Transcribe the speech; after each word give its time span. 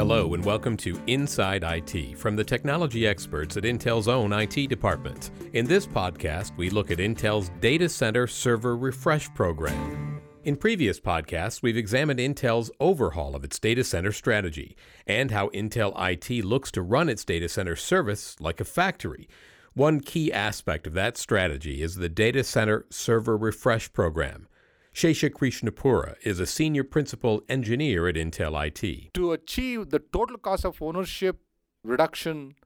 Hello, 0.00 0.32
and 0.32 0.42
welcome 0.42 0.78
to 0.78 0.98
Inside 1.08 1.62
IT 1.62 2.16
from 2.16 2.34
the 2.34 2.42
technology 2.42 3.06
experts 3.06 3.58
at 3.58 3.64
Intel's 3.64 4.08
own 4.08 4.32
IT 4.32 4.70
department. 4.70 5.30
In 5.52 5.66
this 5.66 5.86
podcast, 5.86 6.56
we 6.56 6.70
look 6.70 6.90
at 6.90 6.96
Intel's 6.96 7.50
Data 7.60 7.86
Center 7.86 8.26
Server 8.26 8.78
Refresh 8.78 9.28
program. 9.34 10.22
In 10.44 10.56
previous 10.56 10.98
podcasts, 10.98 11.62
we've 11.62 11.76
examined 11.76 12.18
Intel's 12.18 12.70
overhaul 12.80 13.36
of 13.36 13.44
its 13.44 13.58
data 13.58 13.84
center 13.84 14.10
strategy 14.10 14.74
and 15.06 15.32
how 15.32 15.48
Intel 15.50 15.92
IT 15.94 16.46
looks 16.46 16.70
to 16.70 16.80
run 16.80 17.10
its 17.10 17.22
data 17.22 17.46
center 17.46 17.76
service 17.76 18.40
like 18.40 18.58
a 18.58 18.64
factory. 18.64 19.28
One 19.74 20.00
key 20.00 20.32
aspect 20.32 20.86
of 20.86 20.94
that 20.94 21.18
strategy 21.18 21.82
is 21.82 21.96
the 21.96 22.08
Data 22.08 22.42
Center 22.42 22.86
Server 22.88 23.36
Refresh 23.36 23.92
program. 23.92 24.48
Shesha 24.94 25.30
Krishnapura 25.30 26.16
is 26.22 26.40
a 26.40 26.46
senior 26.46 26.82
principal 26.84 27.42
engineer 27.48 28.08
at 28.08 28.16
Intel 28.16 28.54
IT. 28.66 29.14
To 29.14 29.32
achieve 29.32 29.90
the 29.90 30.00
total 30.00 30.36
cost 30.36 30.64
of 30.64 30.82
ownership 30.82 31.38
reduction, 31.84 32.56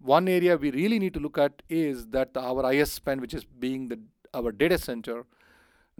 one 0.00 0.28
area 0.28 0.56
we 0.56 0.70
really 0.70 0.98
need 0.98 1.14
to 1.14 1.20
look 1.20 1.36
at 1.36 1.62
is 1.68 2.06
that 2.08 2.30
our 2.36 2.72
IS 2.72 2.90
spend, 2.90 3.20
which 3.20 3.34
is 3.34 3.44
being 3.44 3.88
the 3.88 4.00
our 4.34 4.52
data 4.52 4.76
center, 4.76 5.24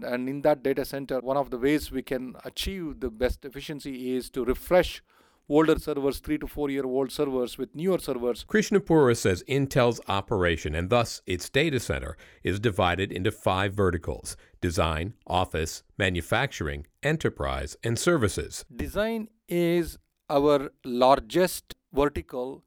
and 0.03 0.29
in 0.29 0.41
that 0.41 0.63
data 0.63 0.85
center, 0.85 1.19
one 1.19 1.37
of 1.37 1.49
the 1.49 1.57
ways 1.57 1.91
we 1.91 2.01
can 2.01 2.35
achieve 2.45 2.99
the 2.99 3.09
best 3.09 3.43
efficiency 3.43 4.15
is 4.15 4.29
to 4.31 4.45
refresh 4.45 5.01
older 5.49 5.77
servers, 5.79 6.19
three 6.19 6.37
to 6.37 6.47
four 6.47 6.69
year 6.69 6.85
old 6.85 7.11
servers 7.11 7.57
with 7.57 7.75
newer 7.75 7.97
servers. 7.97 8.45
Krishnapura 8.47 9.17
says 9.17 9.43
Intel's 9.49 9.99
operation 10.07 10.75
and 10.75 10.89
thus 10.89 11.21
its 11.25 11.49
data 11.49 11.79
center 11.79 12.15
is 12.43 12.59
divided 12.59 13.11
into 13.11 13.31
five 13.31 13.73
verticals 13.73 14.37
design, 14.61 15.13
office, 15.25 15.83
manufacturing, 15.97 16.85
enterprise, 17.01 17.75
and 17.83 17.97
services. 17.97 18.65
Design 18.73 19.27
is 19.47 19.97
our 20.29 20.69
largest 20.85 21.75
vertical, 21.93 22.63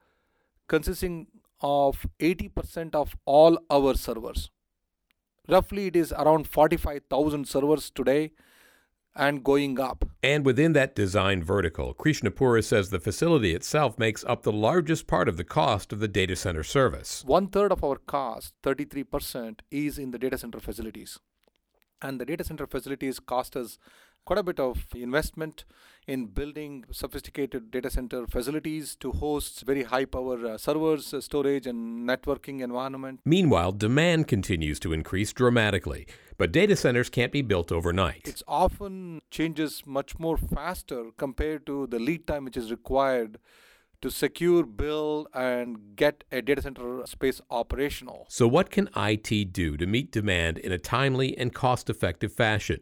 consisting 0.67 1.29
of 1.61 2.07
80% 2.19 2.95
of 2.95 3.15
all 3.25 3.59
our 3.71 3.95
servers. 3.95 4.51
Roughly, 5.49 5.87
it 5.87 5.97
is 5.97 6.13
around 6.13 6.49
45,000 6.49 7.47
servers 7.47 7.91
today 7.91 8.33
and 9.15 9.45
going 9.45 9.79
up. 9.79 10.05
And 10.25 10.47
within 10.47 10.73
that 10.75 10.95
design 10.95 11.43
vertical, 11.43 11.95
Krishnapura 11.95 12.63
says 12.63 12.91
the 12.91 13.01
facility 13.01 13.55
itself 13.55 13.99
makes 13.99 14.23
up 14.25 14.43
the 14.43 14.53
largest 14.53 15.09
part 15.09 15.29
of 15.29 15.37
the 15.37 15.43
cost 15.43 15.93
of 15.93 15.99
the 15.99 16.07
data 16.07 16.37
center 16.37 16.63
service. 16.63 17.25
One 17.27 17.49
third 17.49 17.73
of 17.73 17.83
our 17.83 17.97
cost, 17.97 18.55
33%, 18.63 19.61
is 19.73 19.99
in 19.99 20.13
the 20.13 20.19
data 20.21 20.39
center 20.39 20.61
facilities. 20.61 21.19
And 22.01 22.21
the 22.21 22.25
data 22.25 22.45
center 22.45 22.69
facilities 22.69 23.19
cost 23.19 23.57
us 23.57 23.79
quite 24.25 24.39
a 24.39 24.43
bit 24.43 24.61
of 24.61 24.87
investment 24.95 25.65
in 26.07 26.27
building 26.27 26.85
sophisticated 26.91 27.71
data 27.71 27.91
center 27.91 28.27
facilities 28.27 28.97
to 28.97 29.13
host 29.13 29.63
very 29.65 29.85
high 29.85 30.05
power 30.05 30.47
uh, 30.47 30.59
servers, 30.59 31.15
uh, 31.15 31.21
storage, 31.21 31.67
and 31.67 32.09
networking 32.09 32.61
environment. 32.61 33.21
Meanwhile, 33.25 33.73
demand 33.73 34.29
continues 34.29 34.81
to 34.81 34.93
increase 34.93 35.33
dramatically, 35.33 36.07
but 36.39 36.53
data 36.53 36.77
centers 36.77 37.09
can't 37.09 37.33
be 37.33 37.43
built 37.43 37.71
overnight. 37.71 38.23
It's 38.27 38.43
often 38.49 39.23
changes 39.31 39.83
much 39.87 40.19
more 40.19 40.37
faster 40.37 41.11
compared 41.17 41.67
to 41.67 41.87
the 41.87 41.99
lead 41.99 42.27
time 42.27 42.45
which 42.45 42.57
is 42.57 42.71
required 42.71 43.39
to 44.01 44.11
secure, 44.11 44.65
build, 44.65 45.29
and 45.33 45.95
get 45.95 46.25
a 46.33 46.43
data 46.43 46.61
center 46.61 47.07
space 47.07 47.41
operational. 47.51 48.27
So, 48.29 48.49
what 48.49 48.71
can 48.71 48.89
IT 48.97 49.53
do 49.53 49.77
to 49.77 49.87
meet 49.87 50.11
demand 50.11 50.59
in 50.59 50.73
a 50.73 50.79
timely 50.79 51.39
and 51.39 51.55
cost 51.55 51.89
effective 51.89 52.33
fashion? 52.33 52.81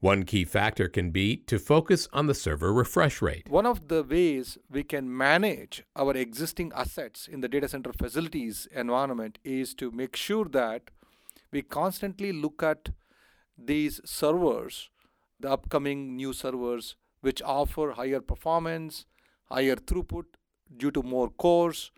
One 0.00 0.24
key 0.24 0.44
factor 0.44 0.88
can 0.88 1.10
be 1.10 1.38
to 1.46 1.58
focus 1.58 2.06
on 2.12 2.26
the 2.26 2.34
server 2.34 2.70
refresh 2.70 3.22
rate. 3.22 3.48
One 3.48 3.64
of 3.64 3.88
the 3.88 4.02
ways 4.02 4.58
we 4.70 4.82
can 4.82 5.16
manage 5.16 5.84
our 5.96 6.14
existing 6.14 6.70
assets 6.74 7.26
in 7.26 7.40
the 7.40 7.48
data 7.48 7.66
center 7.66 7.94
facilities 7.94 8.68
environment 8.72 9.38
is 9.42 9.74
to 9.76 9.90
make 9.90 10.14
sure 10.14 10.44
that 10.46 10.90
we 11.50 11.62
constantly 11.62 12.30
look 12.30 12.62
at 12.62 12.90
these 13.56 14.02
servers, 14.04 14.90
the 15.40 15.50
upcoming 15.50 16.14
new 16.14 16.34
servers, 16.34 16.96
which 17.22 17.40
offer 17.40 17.92
higher 17.92 18.20
performance, 18.20 19.06
higher 19.46 19.76
throughput 19.76 20.26
due 20.76 20.90
to 20.90 21.02
more 21.02 21.30
cores, 21.30 21.90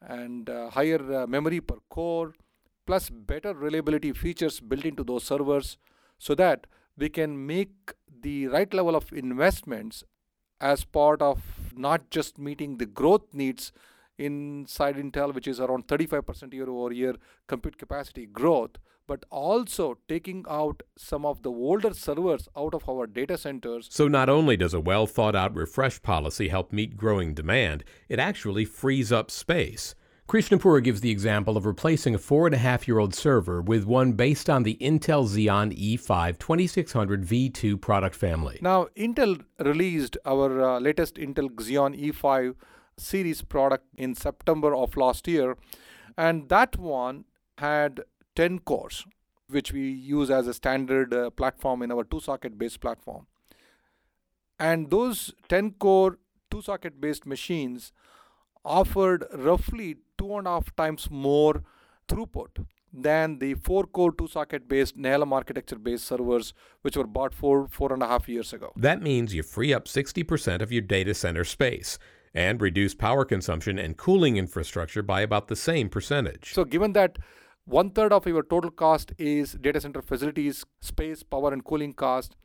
and 0.00 0.50
uh, 0.50 0.70
higher 0.70 1.00
uh, 1.14 1.26
memory 1.28 1.60
per 1.60 1.76
core, 1.88 2.34
plus 2.86 3.08
better 3.08 3.54
reliability 3.54 4.12
features 4.12 4.58
built 4.58 4.84
into 4.84 5.04
those 5.04 5.22
servers 5.22 5.78
so 6.18 6.34
that 6.34 6.66
we 6.96 7.08
can 7.08 7.46
make 7.46 7.94
the 8.22 8.46
right 8.48 8.72
level 8.72 8.96
of 8.96 9.12
investments 9.12 10.04
as 10.60 10.84
part 10.84 11.20
of 11.20 11.42
not 11.74 12.10
just 12.10 12.38
meeting 12.38 12.78
the 12.78 12.86
growth 12.86 13.22
needs 13.32 13.72
inside 14.18 14.96
Intel, 14.96 15.34
which 15.34 15.46
is 15.46 15.60
around 15.60 15.86
35% 15.86 16.52
year 16.54 16.68
over 16.68 16.92
year 16.92 17.16
compute 17.46 17.76
capacity 17.76 18.26
growth, 18.26 18.78
but 19.06 19.24
also 19.30 19.98
taking 20.08 20.44
out 20.48 20.82
some 20.96 21.24
of 21.24 21.42
the 21.42 21.50
older 21.50 21.92
servers 21.92 22.48
out 22.56 22.74
of 22.74 22.88
our 22.88 23.06
data 23.06 23.36
centers. 23.36 23.88
So, 23.90 24.08
not 24.08 24.28
only 24.28 24.56
does 24.56 24.74
a 24.74 24.80
well 24.80 25.06
thought 25.06 25.36
out 25.36 25.54
refresh 25.54 26.02
policy 26.02 26.48
help 26.48 26.72
meet 26.72 26.96
growing 26.96 27.34
demand, 27.34 27.84
it 28.08 28.18
actually 28.18 28.64
frees 28.64 29.12
up 29.12 29.30
space. 29.30 29.94
Krishnapura 30.28 30.82
gives 30.82 31.02
the 31.02 31.10
example 31.10 31.56
of 31.56 31.66
replacing 31.66 32.12
a 32.12 32.18
four 32.18 32.46
and 32.46 32.54
a 32.54 32.58
half 32.58 32.88
year 32.88 32.98
old 32.98 33.14
server 33.14 33.62
with 33.62 33.84
one 33.84 34.12
based 34.12 34.50
on 34.50 34.64
the 34.64 34.76
Intel 34.80 35.24
Xeon 35.24 35.72
E5 35.78 36.38
2600 36.40 37.24
V2 37.24 37.80
product 37.80 38.16
family. 38.16 38.58
Now, 38.60 38.88
Intel 38.96 39.44
released 39.60 40.16
our 40.24 40.60
uh, 40.60 40.80
latest 40.80 41.14
Intel 41.14 41.50
Xeon 41.50 41.96
E5 41.96 42.56
series 42.96 43.42
product 43.42 43.86
in 43.96 44.16
September 44.16 44.74
of 44.74 44.96
last 44.96 45.28
year, 45.28 45.56
and 46.18 46.48
that 46.48 46.76
one 46.76 47.26
had 47.58 48.00
10 48.34 48.60
cores, 48.60 49.04
which 49.48 49.72
we 49.72 49.88
use 49.88 50.28
as 50.28 50.48
a 50.48 50.54
standard 50.54 51.14
uh, 51.14 51.30
platform 51.30 51.82
in 51.82 51.92
our 51.92 52.02
two 52.02 52.18
socket 52.18 52.58
based 52.58 52.80
platform. 52.80 53.28
And 54.58 54.90
those 54.90 55.32
10 55.48 55.74
core 55.74 56.18
two 56.50 56.62
socket 56.62 57.00
based 57.00 57.26
machines 57.26 57.92
offered 58.64 59.24
roughly 59.32 59.98
two 60.18 60.36
and 60.36 60.46
a 60.46 60.50
half 60.50 60.74
times 60.76 61.08
more 61.10 61.62
throughput 62.08 62.64
than 62.92 63.38
the 63.38 63.54
four 63.54 63.84
core 63.84 64.12
two 64.12 64.26
socket 64.26 64.68
based 64.68 64.96
Nehalem 64.96 65.32
architecture 65.32 65.78
based 65.78 66.06
servers, 66.06 66.54
which 66.82 66.96
were 66.96 67.06
bought 67.06 67.34
four, 67.34 67.68
four 67.68 67.92
and 67.92 68.02
a 68.02 68.06
half 68.06 68.28
years 68.28 68.52
ago. 68.52 68.72
That 68.76 69.02
means 69.02 69.34
you 69.34 69.42
free 69.42 69.74
up 69.74 69.86
60% 69.86 70.62
of 70.62 70.72
your 70.72 70.82
data 70.82 71.14
center 71.14 71.44
space 71.44 71.98
and 72.34 72.60
reduce 72.60 72.94
power 72.94 73.24
consumption 73.24 73.78
and 73.78 73.96
cooling 73.96 74.36
infrastructure 74.36 75.02
by 75.02 75.20
about 75.22 75.48
the 75.48 75.56
same 75.56 75.88
percentage. 75.88 76.52
So, 76.52 76.64
given 76.64 76.92
that 76.92 77.18
one 77.64 77.90
third 77.90 78.12
of 78.12 78.26
your 78.26 78.42
total 78.42 78.70
cost 78.70 79.12
is 79.18 79.52
data 79.52 79.80
center 79.80 80.02
facilities, 80.02 80.64
space, 80.80 81.22
power, 81.22 81.52
and 81.52 81.64
cooling 81.64 81.94
cost, 81.94 82.36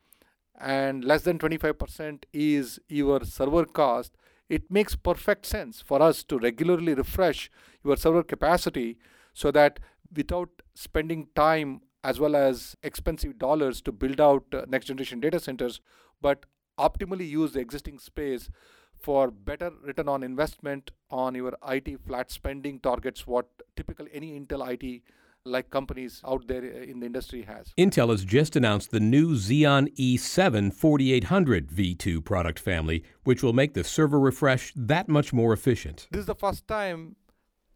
and 0.60 1.04
less 1.04 1.22
than 1.22 1.38
25% 1.38 2.24
is 2.32 2.78
your 2.88 3.24
server 3.24 3.64
cost, 3.64 4.16
it 4.52 4.70
makes 4.70 4.94
perfect 4.94 5.46
sense 5.46 5.80
for 5.80 6.02
us 6.02 6.22
to 6.22 6.38
regularly 6.38 6.92
refresh 6.92 7.50
your 7.82 7.96
server 7.96 8.22
capacity 8.22 8.98
so 9.32 9.50
that 9.50 9.80
without 10.14 10.50
spending 10.74 11.28
time 11.34 11.80
as 12.04 12.20
well 12.20 12.36
as 12.36 12.76
expensive 12.82 13.38
dollars 13.38 13.80
to 13.80 13.90
build 13.92 14.20
out 14.20 14.44
uh, 14.52 14.64
next 14.68 14.86
generation 14.86 15.20
data 15.20 15.40
centers, 15.40 15.80
but 16.20 16.44
optimally 16.78 17.26
use 17.26 17.52
the 17.52 17.60
existing 17.60 17.98
space 17.98 18.50
for 18.94 19.30
better 19.30 19.70
return 19.82 20.08
on 20.08 20.22
investment 20.22 20.90
on 21.10 21.34
your 21.34 21.56
IT 21.68 21.88
flat 22.06 22.30
spending 22.30 22.78
targets, 22.78 23.26
what 23.26 23.46
typically 23.74 24.10
any 24.12 24.38
Intel 24.38 24.68
IT 24.68 25.02
like 25.44 25.70
companies 25.70 26.20
out 26.26 26.46
there 26.46 26.62
uh, 26.62 26.82
in 26.82 27.00
the 27.00 27.06
industry 27.06 27.42
has. 27.42 27.72
Intel 27.76 28.10
has 28.10 28.24
just 28.24 28.56
announced 28.56 28.90
the 28.90 29.00
new 29.00 29.34
Xeon 29.34 29.94
E7 29.96 30.72
4800 30.72 31.68
V2 31.68 32.24
product 32.24 32.58
family, 32.58 33.02
which 33.24 33.42
will 33.42 33.52
make 33.52 33.74
the 33.74 33.84
server 33.84 34.20
refresh 34.20 34.72
that 34.76 35.08
much 35.08 35.32
more 35.32 35.52
efficient. 35.52 36.06
This 36.10 36.20
is 36.20 36.26
the 36.26 36.34
first 36.34 36.66
time 36.68 37.16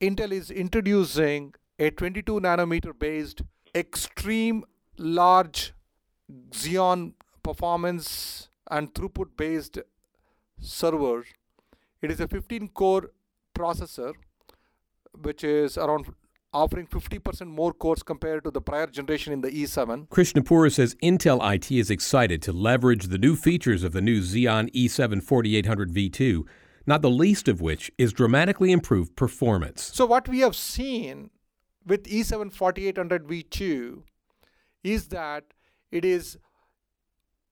Intel 0.01 0.33
is 0.33 0.51
introducing 0.51 1.55
a 1.79 1.91
22 1.91 2.41
nanometer 2.41 2.97
based 2.99 3.43
extreme 3.75 4.65
large 4.97 5.73
Xeon 6.51 7.15
performance 7.43 8.49
and 8.71 8.93
throughput 8.95 9.37
based 9.37 9.79
server. 10.61 11.25
It 12.01 12.11
is 12.11 12.21
a 12.21 12.29
15 12.29 12.69
core 12.69 13.11
processor 13.55 14.13
which 15.23 15.43
is 15.43 15.79
around 15.79 16.15
offering 16.57 16.87
50% 16.87 17.49
more 17.49 17.73
cores 17.73 18.03
compared 18.03 18.45
to 18.45 18.51
the 18.51 18.63
prior 18.63 18.87
generation 18.87 19.33
in 19.33 19.43
the 19.43 19.51
E7. 19.51 20.09
Krishnapura 20.09 20.73
says 20.73 20.95
Intel 21.03 21.39
IT 21.55 21.71
is 21.71 21.91
excited 21.91 22.41
to 22.43 22.53
leverage 22.53 23.09
the 23.09 23.19
new 23.19 23.37
features 23.37 23.85
of 23.85 23.93
the 23.93 24.01
new 24.01 24.21
Xeon 24.21 24.73
E7 24.73 25.23
4800 25.23 25.93
V2, 25.93 26.45
not 26.87 27.03
the 27.03 27.11
least 27.11 27.47
of 27.49 27.61
which 27.61 27.93
is 27.99 28.15
dramatically 28.15 28.73
improved 28.73 29.15
performance. 29.17 29.91
So, 29.93 30.07
what 30.07 30.29
we 30.29 30.41
have 30.41 30.57
seen 30.57 31.31
with 31.85 32.05
E7 32.05 32.53
4800 32.53 33.27
V2 33.27 34.03
is 34.83 35.09
that 35.09 35.45
it 35.91 36.05
is 36.05 36.39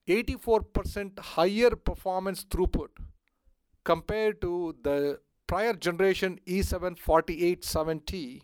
84% 0.09 1.19
higher 1.19 1.71
performance 1.71 2.45
throughput 2.45 2.89
compared 3.85 4.41
to 4.41 4.75
the 4.83 5.21
prior 5.47 5.75
generation 5.75 6.41
E74870 6.47 8.43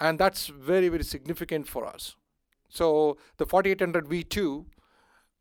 and 0.00 0.18
that's 0.18 0.46
very 0.48 0.88
very 0.88 1.04
significant 1.04 1.68
for 1.68 1.86
us. 1.86 2.16
So 2.68 3.18
the 3.36 3.46
4800 3.46 4.06
v2 4.06 4.64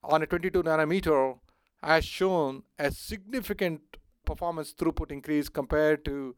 on 0.04 0.22
a 0.22 0.28
22 0.28 0.64
nanometer 0.64 1.40
has 1.82 2.06
shown 2.06 2.64
a 2.78 2.92
significant 2.92 3.82
performance 4.26 4.74
throughput 4.74 5.12
increase 5.12 5.50
compared 5.50 6.06
to 6.06 6.36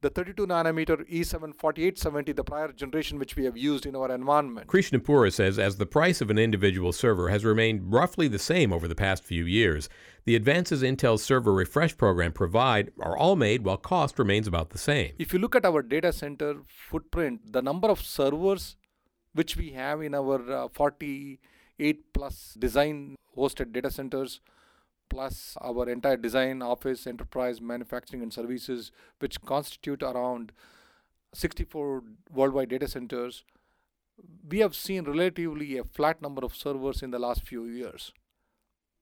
the 0.00 0.10
32 0.10 0.46
nanometer 0.46 1.08
E74870, 1.10 2.36
the 2.36 2.44
prior 2.44 2.70
generation 2.72 3.18
which 3.18 3.34
we 3.34 3.44
have 3.44 3.56
used 3.56 3.84
in 3.84 3.96
our 3.96 4.10
environment. 4.12 4.68
Krishnapura 4.68 5.32
says 5.32 5.58
as 5.58 5.76
the 5.76 5.86
price 5.86 6.20
of 6.20 6.30
an 6.30 6.38
individual 6.38 6.92
server 6.92 7.28
has 7.30 7.44
remained 7.44 7.92
roughly 7.92 8.28
the 8.28 8.38
same 8.38 8.72
over 8.72 8.86
the 8.86 8.94
past 8.94 9.24
few 9.24 9.44
years, 9.44 9.88
the 10.24 10.36
advances 10.36 10.82
Intel's 10.82 11.22
server 11.22 11.52
refresh 11.52 11.96
program 11.96 12.32
provide 12.32 12.92
are 13.00 13.16
all 13.16 13.34
made 13.34 13.64
while 13.64 13.76
cost 13.76 14.18
remains 14.18 14.46
about 14.46 14.70
the 14.70 14.78
same. 14.78 15.12
If 15.18 15.32
you 15.32 15.40
look 15.40 15.56
at 15.56 15.64
our 15.64 15.82
data 15.82 16.12
center 16.12 16.56
footprint, 16.68 17.52
the 17.52 17.62
number 17.62 17.88
of 17.88 18.00
servers 18.00 18.76
which 19.32 19.56
we 19.56 19.70
have 19.70 20.00
in 20.02 20.14
our 20.14 20.50
uh, 20.50 20.68
48 20.68 22.12
plus 22.12 22.54
design 22.58 23.16
hosted 23.36 23.72
data 23.72 23.90
centers 23.90 24.40
plus 25.08 25.56
our 25.60 25.88
entire 25.88 26.16
design, 26.16 26.62
office, 26.62 27.06
enterprise, 27.06 27.60
manufacturing, 27.60 28.22
and 28.22 28.32
services, 28.32 28.90
which 29.18 29.40
constitute 29.42 30.02
around 30.02 30.52
64 31.34 32.02
worldwide 32.32 32.70
data 32.70 32.88
centers, 32.88 33.44
we 34.48 34.58
have 34.58 34.74
seen 34.74 35.04
relatively 35.04 35.76
a 35.76 35.84
flat 35.84 36.20
number 36.20 36.44
of 36.44 36.54
servers 36.54 37.02
in 37.02 37.10
the 37.10 37.18
last 37.18 37.42
few 37.42 37.64
years. 37.66 38.12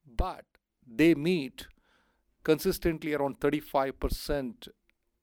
But 0.07 0.45
they 0.87 1.15
meet 1.15 1.67
consistently 2.45 3.15
around 3.15 3.41
35% 3.41 4.69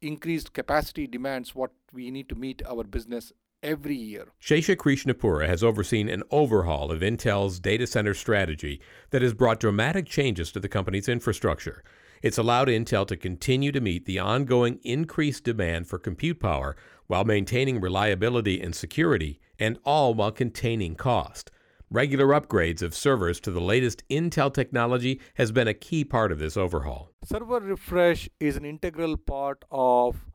increased 0.01 0.53
capacity 0.53 1.07
demands 1.07 1.55
what 1.55 1.71
we 1.93 2.11
need 2.11 2.27
to 2.29 2.35
meet 2.35 2.61
our 2.65 2.83
business 2.83 3.31
every 3.63 3.95
year. 3.95 4.27
Shesha 4.41 4.75
Krishnapura 4.75 5.47
has 5.47 5.63
overseen 5.63 6.09
an 6.09 6.21
overhaul 6.29 6.91
of 6.91 6.99
Intel's 6.99 7.59
data 7.59 7.87
center 7.87 8.13
strategy 8.13 8.81
that 9.09 9.21
has 9.21 9.33
brought 9.33 9.59
dramatic 9.59 10.05
changes 10.05 10.51
to 10.51 10.59
the 10.59 10.69
company's 10.69 11.09
infrastructure. 11.09 11.83
It's 12.21 12.37
allowed 12.37 12.67
Intel 12.67 13.07
to 13.07 13.17
continue 13.17 13.71
to 13.71 13.81
meet 13.81 14.05
the 14.05 14.19
ongoing 14.19 14.79
increased 14.83 15.43
demand 15.43 15.87
for 15.87 15.97
compute 15.97 16.39
power 16.39 16.75
while 17.07 17.25
maintaining 17.25 17.81
reliability 17.81 18.61
and 18.61 18.73
security, 18.75 19.39
and 19.59 19.77
all 19.83 20.13
while 20.13 20.31
containing 20.31 20.95
cost. 20.95 21.51
Regular 21.89 22.27
upgrades 22.27 22.81
of 22.81 22.95
servers 22.95 23.39
to 23.41 23.51
the 23.51 23.61
latest 23.61 24.03
Intel 24.09 24.51
technology 24.53 25.21
has 25.35 25.51
been 25.51 25.67
a 25.67 25.73
key 25.73 26.03
part 26.03 26.31
of 26.31 26.39
this 26.39 26.57
overhaul. 26.57 27.11
Server 27.23 27.59
refresh 27.59 28.29
is 28.39 28.55
an 28.55 28.65
integral 28.65 29.15
part 29.15 29.63
of 29.69 30.25